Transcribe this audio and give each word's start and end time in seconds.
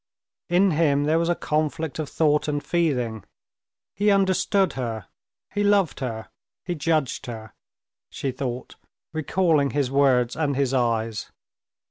In 0.49 0.71
him 0.71 1.03
there 1.03 1.19
was 1.19 1.29
a 1.29 1.35
conflict 1.35 1.99
of 1.99 2.09
thought 2.09 2.47
and 2.47 2.63
feeling; 2.63 3.23
he 3.93 4.09
understood 4.09 4.73
her, 4.73 5.07
he 5.53 5.63
loved 5.63 5.99
her, 5.99 6.29
he 6.65 6.73
judged 6.73 7.27
her, 7.27 7.53
she 8.09 8.31
thought, 8.31 8.77
recalling 9.13 9.69
his 9.77 9.91
words 9.91 10.35
and 10.35 10.55
his 10.55 10.73
eyes. 10.73 11.31